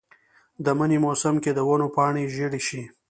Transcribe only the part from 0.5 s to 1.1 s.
د منې